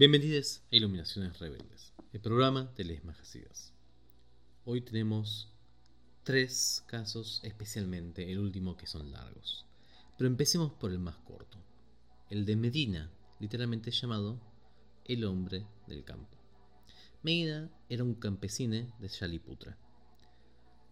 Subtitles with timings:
[0.00, 3.74] Bienvenidos a Iluminaciones Rebeldes, el programa de Les Majasidas.
[4.64, 5.52] Hoy tenemos
[6.22, 9.66] tres casos, especialmente el último que son largos.
[10.16, 11.58] Pero empecemos por el más corto,
[12.30, 13.10] el de Medina,
[13.40, 14.40] literalmente llamado
[15.04, 16.38] el hombre del campo.
[17.22, 19.76] Medina era un campesino de Shaliputra.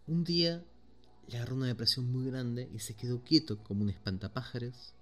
[0.07, 0.63] Un día
[1.29, 4.93] le agarró una depresión muy grande y se quedó quieto como un espantapájaros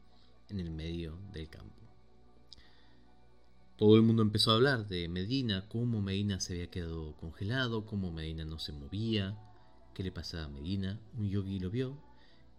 [0.48, 1.85] en el medio del campo.
[3.76, 8.10] Todo el mundo empezó a hablar de Medina, cómo Medina se había quedado congelado, cómo
[8.10, 9.36] Medina no se movía,
[9.92, 10.98] qué le pasaba a Medina.
[11.18, 11.98] Un yogi lo vio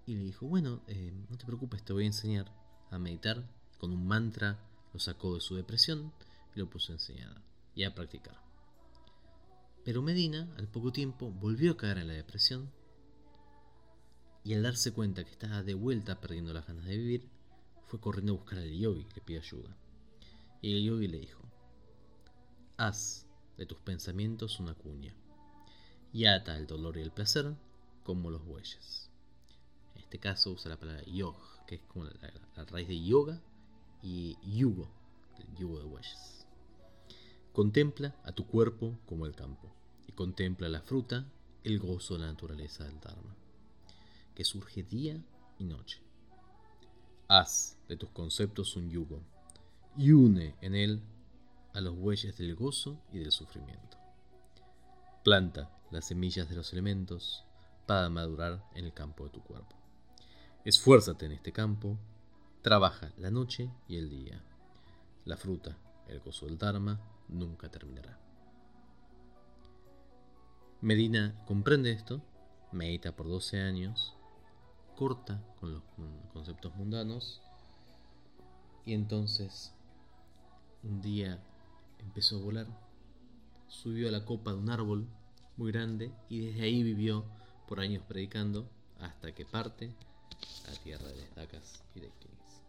[0.05, 2.53] y le dijo, bueno, eh, no te preocupes, te voy a enseñar
[2.91, 3.43] a meditar.
[3.79, 4.59] Con un mantra
[4.93, 6.13] lo sacó de su depresión
[6.55, 7.41] y lo puso a enseñar
[7.73, 8.39] y a practicar.
[9.83, 12.69] Pero Medina, al poco tiempo, volvió a caer en la depresión
[14.43, 17.27] y al darse cuenta que estaba de vuelta perdiendo las ganas de vivir,
[17.87, 19.75] fue corriendo a buscar al yogi, le pidió ayuda.
[20.61, 21.43] Y el yogi le dijo,
[22.77, 23.25] haz
[23.57, 25.15] de tus pensamientos una cuña
[26.13, 27.55] y ata el dolor y el placer
[28.03, 29.09] como los bueyes.
[29.95, 31.35] En este caso usa la palabra yog,
[31.65, 33.41] que es como la, raíz de yoga,
[34.01, 34.89] y yugo,
[35.37, 36.45] el yugo de bueyes.
[37.51, 39.71] Contempla a tu cuerpo como el campo,
[40.07, 41.25] y contempla la fruta,
[41.63, 43.35] el gozo de la naturaleza del Dharma,
[44.33, 45.21] que surge día
[45.59, 46.01] y noche.
[47.27, 49.21] Haz de tus conceptos un yugo,
[49.97, 51.01] y une en él
[51.73, 53.97] a los bueyes del gozo y del sufrimiento.
[55.23, 57.43] Planta las semillas de los elementos
[57.85, 59.75] para madurar en el campo de tu cuerpo.
[60.65, 61.97] Esfuérzate en este campo,
[62.61, 64.41] trabaja la noche y el día.
[65.25, 65.77] La fruta,
[66.07, 68.19] el gozo del Dharma, nunca terminará.
[70.81, 72.21] Medina comprende esto,
[72.71, 74.15] medita por 12 años,
[74.95, 75.83] corta con los
[76.33, 77.41] conceptos mundanos
[78.85, 79.73] y entonces
[80.83, 81.39] un día
[81.99, 82.67] empezó a volar,
[83.67, 85.07] subió a la copa de un árbol
[85.57, 87.25] muy grande y desde ahí vivió
[87.67, 88.69] por años predicando
[88.99, 89.91] hasta que parte
[90.67, 92.61] a tierra de estacas y de Kings.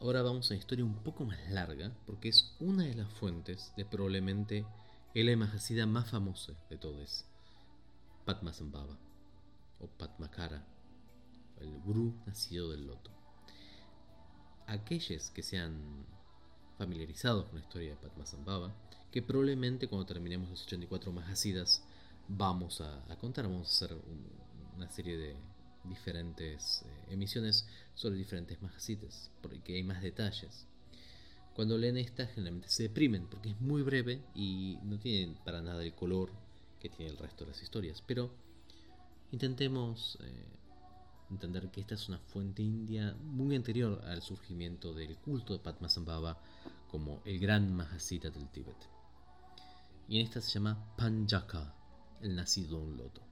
[0.00, 3.72] Ahora vamos a una historia un poco más larga porque es una de las fuentes
[3.76, 4.66] de probablemente
[5.14, 7.24] el Mahasida más famoso de todos,
[8.24, 8.98] Padmasambhava
[9.78, 10.64] o Padmakara,
[11.60, 13.21] el gurú nacido del loto
[14.66, 16.06] aquellos que sean
[16.78, 18.74] familiarizados con la historia de Padmasambhava,
[19.10, 21.82] que probablemente cuando terminemos los 84 Mahasidas
[22.28, 23.98] vamos a, contar, vamos a hacer
[24.76, 25.36] una serie de
[25.84, 30.66] diferentes eh, emisiones sobre diferentes Mahasidas, porque hay más detalles.
[31.54, 35.82] Cuando leen esta generalmente se deprimen porque es muy breve y no tienen para nada
[35.84, 36.30] el color
[36.80, 38.30] que tiene el resto de las historias, pero
[39.30, 40.46] intentemos eh,
[41.32, 46.38] entender que esta es una fuente india muy anterior al surgimiento del culto de Padmasambhava
[46.90, 48.76] como el gran Mahasita del Tíbet.
[50.08, 51.74] Y en esta se llama Panjaka,
[52.20, 53.22] el nacido de un loto.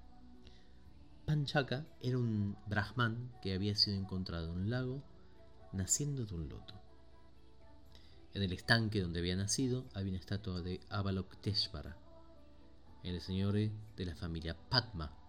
[1.31, 5.03] Panchaka era un brahman que había sido encontrado en un lago
[5.73, 6.75] naciendo de un loto.
[8.35, 11.97] En el estanque donde había nacido había una estatua de Avalokteshvara,
[13.05, 15.20] el señor de la familia Padma,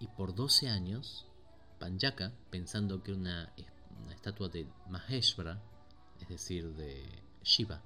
[0.00, 1.26] y por 12 años,
[1.78, 3.52] Panjaka, pensando que era una,
[4.12, 5.60] estatua de Maheshvara,
[6.20, 7.82] es decir, de Shiva,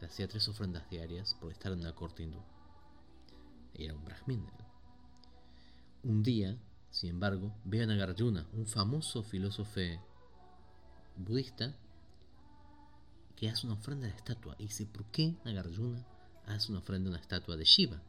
[0.00, 2.42] le hacía tres ofrendas diarias por estar en la corte hindú.
[3.74, 4.46] Era un brahmin.
[6.02, 6.58] Un día,
[6.90, 9.80] sin embargo, ve a Nagarjuna, un famoso filósofo
[11.16, 11.74] budista,
[13.36, 14.56] que hace una ofrenda a la estatua.
[14.58, 16.04] Y dice, ¿por qué Nagarjuna
[16.46, 18.02] hace una ofrenda a una estatua de Shiva?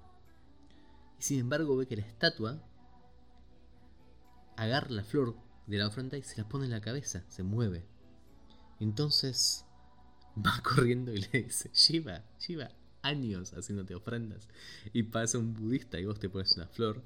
[1.20, 2.62] Y sin embargo ve que la estatua
[4.58, 5.36] agarra la flor
[5.68, 7.86] de la ofrenda y se la pone en la cabeza, se mueve.
[8.80, 9.66] Entonces
[10.38, 12.72] va corriendo y le dice, Shiva, Shiva,
[13.02, 14.48] años haciéndote ofrendas.
[14.94, 17.04] Y pasa un budista y vos te pones una flor.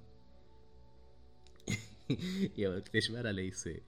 [2.07, 3.83] y a Krishvara le dice,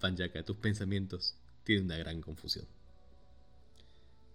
[0.00, 2.66] Panjaka, tus pensamientos tienen una gran confusión.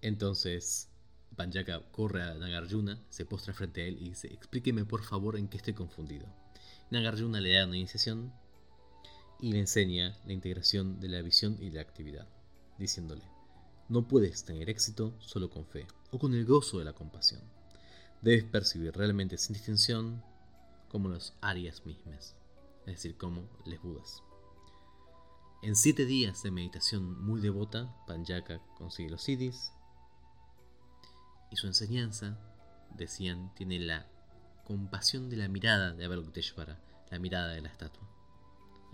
[0.02, 0.90] Entonces
[1.36, 5.48] Panjaka corre a Nagarjuna, se postra frente a él y dice, explíqueme por favor en
[5.48, 6.28] qué estoy confundido.
[6.92, 8.32] Nagarjuna le da una iniciación
[9.46, 12.28] y le enseña la integración de la visión y la actividad,
[12.80, 13.22] diciéndole,
[13.90, 17.44] no puedes tener éxito solo con fe o con el gozo de la compasión.
[18.24, 20.24] Debes percibir realmente sin distinción
[20.90, 22.36] como los arias mismas,
[22.88, 24.24] es decir, como les budas.
[25.62, 29.72] En siete días de meditación muy devota, Panjaka consigue los siddhis
[31.52, 32.40] y su enseñanza,
[32.98, 34.08] decían, tiene la
[34.64, 36.80] compasión de la mirada de Avalokiteshvara,
[37.12, 38.15] la mirada de la estatua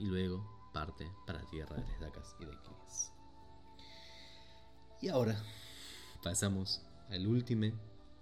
[0.01, 0.44] y luego
[0.74, 3.12] parte para la tierra de las Dakas y de Kines.
[5.00, 5.39] Y ahora
[6.24, 7.68] pasamos al último,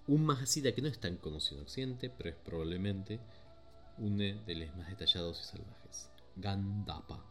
[0.08, 3.22] un Mahasida que no es tan conocido en Occidente, pero es probablemente
[3.98, 7.24] uno de los más detallados y salvajes, Gandapa.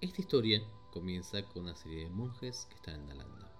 [0.00, 0.60] Esta historia
[0.92, 3.52] comienza con una serie de monjes que están en Nalanda.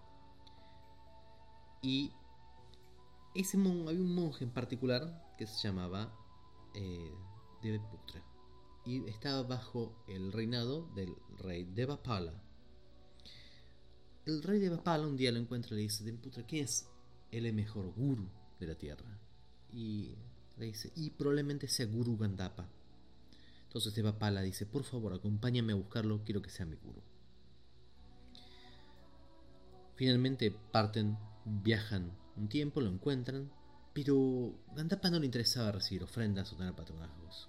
[1.82, 2.12] Y
[3.34, 6.12] ese había un monje en particular que se llamaba
[6.74, 7.14] eh,
[7.62, 8.33] Deveputra
[8.84, 12.34] y estaba bajo el reinado del rey Devapala.
[14.26, 16.88] El rey Devapala un día lo encuentra y le dice, Deveputra, ¿quién es
[17.30, 18.28] el mejor guru
[18.60, 19.18] de la tierra?
[19.70, 20.14] Y
[20.58, 22.68] le dice, y probablemente sea Guru Gandapa.
[23.66, 27.02] Entonces Devapala dice, por favor, acompáñame a buscarlo, quiero que sea mi guru.
[29.96, 33.50] Finalmente parten, viajan un tiempo, lo encuentran,
[33.92, 37.48] pero Gandapa no le interesaba recibir ofrendas o tener patronazgos.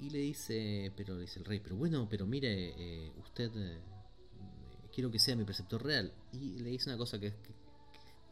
[0.00, 3.80] Y le dice, pero le dice el rey, pero bueno, pero mire, eh, usted eh,
[4.92, 6.12] quiero que sea mi preceptor real.
[6.32, 7.34] Y le dice una cosa que es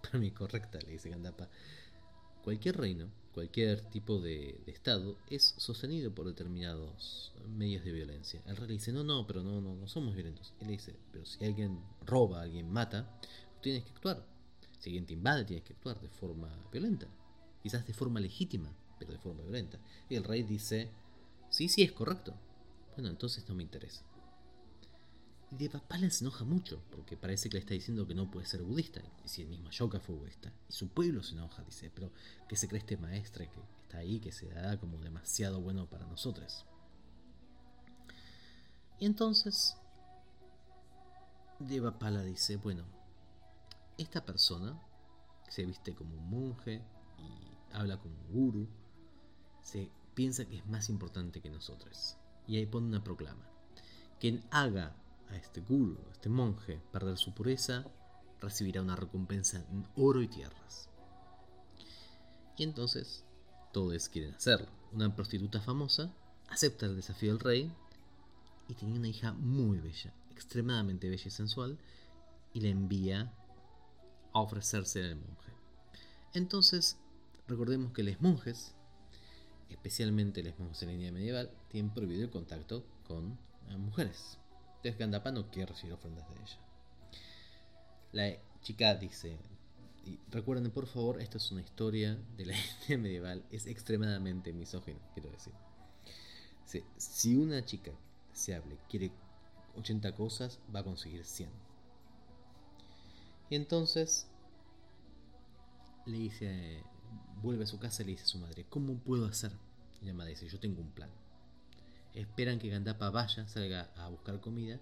[0.03, 1.49] para mí correcta, le dice Gandapa.
[2.43, 8.43] Cualquier reino, cualquier tipo de, estado es sostenido por determinados medios de violencia.
[8.47, 10.55] El rey le dice, no, no, pero no, no, no somos violentos.
[10.61, 13.21] Él le dice, pero si alguien roba, alguien mata,
[13.61, 14.25] tienes que actuar.
[14.79, 17.07] Si alguien te invade, tienes que actuar de forma violenta.
[17.63, 19.79] Quizás de forma legítima, pero de forma violenta.
[20.09, 20.91] Y el rey dice,
[21.51, 22.35] sí, sí, es correcto.
[22.95, 24.05] Bueno, entonces no me interesa.
[25.51, 28.63] Y Devapala se enoja mucho, porque parece que le está diciendo que no puede ser
[28.63, 29.01] budista.
[29.25, 30.53] Y si el mismo Ashoka fue budista.
[30.69, 32.13] Y su pueblo se enoja, dice, pero
[32.49, 36.07] que se cree este maestre que está ahí, que se da como demasiado bueno para
[36.07, 36.67] nosotros.
[38.99, 39.77] Y entonces
[41.61, 42.85] Devapala dice, bueno,
[43.97, 44.81] esta persona
[45.49, 46.83] se viste como un monje
[47.19, 48.69] y habla como un guru,
[49.63, 52.17] se piensa que es más importante que nosotros.
[52.49, 53.49] Y ahí pone una proclama.
[54.19, 54.97] Quien haga
[55.31, 57.85] a este guru, a este monje, perder su pureza,
[58.41, 60.91] recibirá una recompensa en oro y tierras.
[62.57, 63.25] Y entonces
[63.73, 64.67] todos quieren hacerlo.
[64.91, 66.13] Una prostituta famosa
[66.49, 67.73] acepta el desafío del rey
[68.67, 71.79] y tenía una hija muy bella, extremadamente bella y sensual,
[72.53, 73.33] y le envía
[74.33, 75.53] a ofrecerse al monje.
[76.33, 76.99] Entonces,
[77.47, 78.75] recordemos que los monjes,
[79.71, 83.39] especialmente monjes en la India medieval, tienen prohibido el contacto con
[83.69, 84.39] eh, mujeres.
[84.77, 86.59] Entonces Gandapa no quiere recibir ofrendas de ella.
[88.13, 89.39] La chica dice,
[90.31, 95.31] recuerden por favor, esta es una historia de la India medieval, es extremadamente misógino, quiero
[95.31, 95.53] decir.
[96.97, 97.93] Si una chica
[98.31, 99.11] deseable quiere
[99.77, 101.69] 80 cosas, va a conseguir 100
[103.51, 104.27] y entonces
[106.07, 106.83] le dice,
[107.43, 109.53] vuelve a su casa y le dice a su madre, ¿cómo puedo hacer?
[110.03, 111.11] Y la madre dice, yo tengo un plan.
[112.15, 114.81] Esperan que Gandapa vaya, salga a buscar comida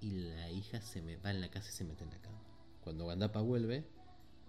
[0.00, 2.38] y la hija se me va en la casa y se mete en la cama.
[2.82, 3.84] Cuando Gandapa vuelve,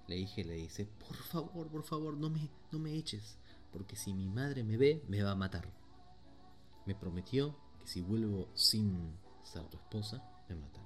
[0.07, 3.37] la hija le dice, por favor, por favor, no me, no me eches,
[3.71, 5.67] porque si mi madre me ve, me va a matar.
[6.85, 10.79] Me prometió que si vuelvo sin ser tu esposa, me mata.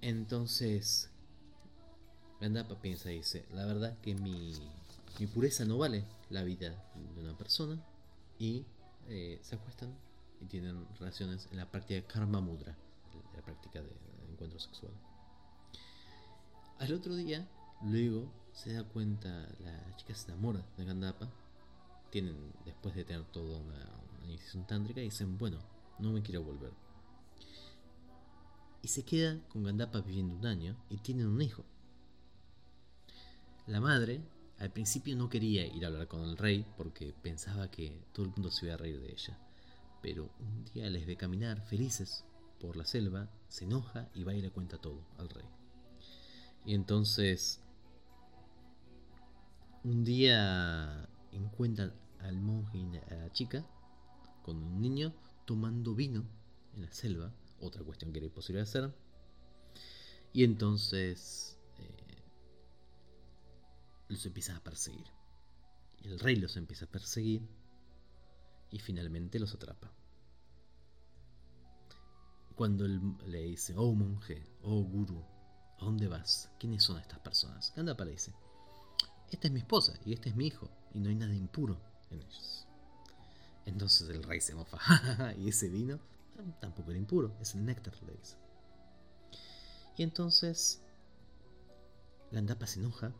[0.00, 1.09] Entonces,
[2.40, 4.54] Gandapa piensa y dice, la verdad que mi,
[5.34, 6.70] pureza no vale la vida
[7.14, 7.78] de una persona
[8.38, 8.64] y
[9.08, 9.94] eh, se acuestan
[10.40, 12.76] y tienen relaciones en la práctica de karma mudra,
[13.34, 13.90] la práctica de,
[14.30, 14.92] encuentro sexual.
[16.78, 17.46] Al otro día,
[17.82, 19.28] luego se da cuenta,
[19.62, 21.28] la chica se enamora de Gandapa,
[22.10, 23.86] tienen, después de tener toda una,
[24.18, 25.58] una iniciación tántrica, dicen, bueno,
[25.98, 26.72] no me quiero volver
[28.82, 31.64] y se queda con Gandapa viviendo un año y tienen un hijo.
[33.70, 34.20] La madre
[34.58, 38.32] al principio no quería ir a hablar con el rey porque pensaba que todo el
[38.32, 39.38] mundo se iba a reír de ella,
[40.02, 42.24] pero un día les ve caminar felices
[42.58, 45.44] por la selva, se enoja y va y le cuenta todo al rey.
[46.64, 47.60] Y entonces
[49.84, 53.64] un día encuentran al monje y a la chica
[54.42, 56.24] con un niño tomando vino
[56.74, 58.92] en la selva otra cuestión que era imposible hacer.
[60.32, 61.59] Y entonces
[64.10, 65.06] los empieza a perseguir.
[66.02, 67.48] El rey los empieza a perseguir
[68.70, 69.92] y finalmente los atrapa.
[72.56, 75.24] Cuando él le dice, oh monje, oh guru,
[75.78, 76.50] ¿a dónde vas?
[76.58, 77.72] ¿Quiénes son estas personas?
[77.74, 78.34] Gandapa le dice,
[79.30, 82.20] esta es mi esposa y este es mi hijo y no hay nada impuro en
[82.20, 82.66] ellos.
[83.64, 86.00] Entonces el rey se mofa, y ese vino
[86.60, 88.36] tampoco era impuro, es el néctar, le dice.
[89.96, 90.82] Y entonces
[92.32, 93.12] Gandapa se enoja,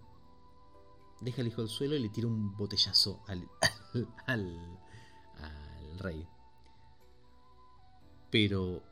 [1.21, 3.47] deja al hijo al suelo y le tira un botellazo al,
[4.27, 4.79] al,
[5.99, 6.27] rey.
[8.31, 8.83] Pero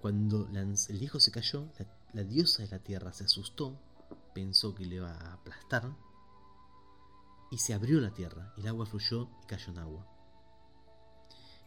[0.00, 1.68] cuando el hijo se cayó,
[2.12, 3.80] la, diosa de la tierra se asustó,
[4.34, 5.96] pensó que le iba a aplastar,
[7.50, 10.06] y se abrió la tierra, el agua fluyó y cayó en agua.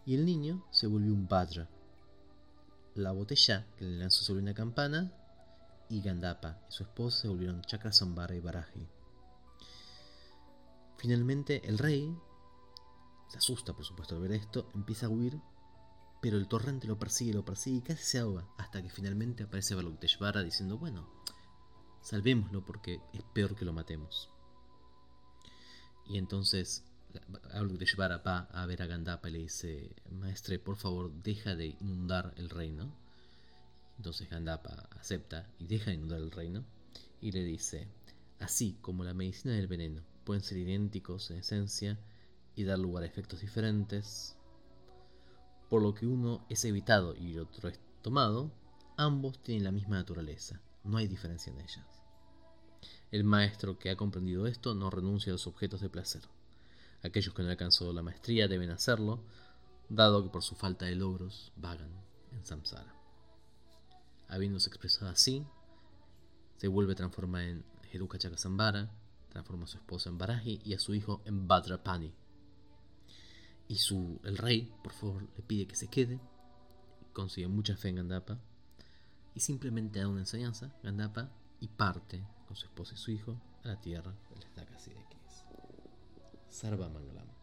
[0.05, 1.69] Y el niño se volvió un Vajra.
[2.93, 5.11] La botella que le lanzó sobre una campana,
[5.89, 8.87] y Gandapa y su esposa se volvieron Chakrasambara y Baraji.
[11.03, 12.17] Finalmente el rey
[13.27, 15.37] se asusta, por supuesto, al ver esto, empieza a huir,
[16.21, 19.75] pero el torrente lo persigue, lo persigue y casi se ahoga, hasta que finalmente aparece
[19.75, 21.09] Baluteshvara diciendo, bueno,
[22.01, 24.29] salvémoslo porque es peor que lo matemos.
[26.07, 26.85] Y entonces
[27.53, 32.33] Baluteshvara va a ver a Gandapa y le dice, maestre, por favor, deja de inundar
[32.37, 32.95] el reino.
[33.97, 36.63] Entonces Gandapa acepta y deja de inundar el reino
[37.19, 37.89] y le dice,
[38.39, 41.99] así como la medicina del veneno pueden ser idénticos en esencia,
[42.55, 44.35] y dar lugar a efectos diferentes,
[45.69, 48.51] por lo que uno es evitado y el otro es tomado,
[48.97, 51.85] ambos tienen la misma naturaleza, no hay diferencia en ellas.
[53.11, 56.23] El maestro que ha comprendido esto no renuncia a los objetos de placer.
[57.03, 59.23] Aquellos que no han alcanzado la maestría deben hacerlo,
[59.89, 61.91] dado que por su falta de logros vagan
[62.31, 62.93] en samsara.
[64.27, 65.45] Habiéndose expresado así,
[66.57, 68.89] se vuelve a transformar en Heruka Chakasambara,
[69.33, 72.13] transforma a su esposa en Baraji y a su hijo en Bhadrapani.
[73.67, 76.19] Y su, el rey, por favor, le pide que se quede.
[77.11, 78.39] Consigue mucha fe en Gandapa.
[79.35, 83.69] Y simplemente da una enseñanza, Gandapa, y parte con su esposa y su hijo a
[83.69, 84.77] la tierra del Staka
[86.49, 87.42] Sarva Mangalam.